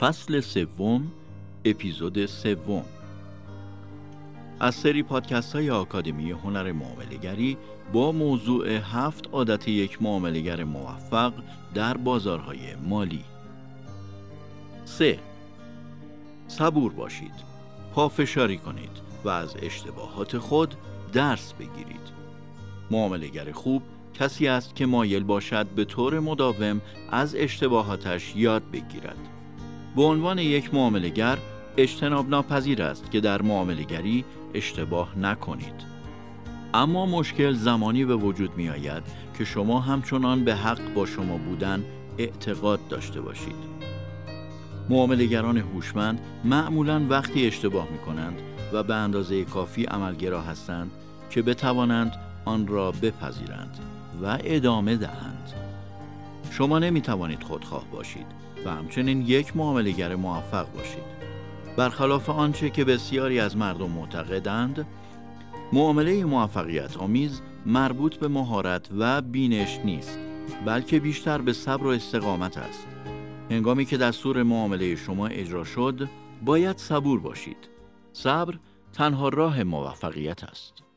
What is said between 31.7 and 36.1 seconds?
اجتناب ناپذیر است که در معاملگری اشتباه نکنید.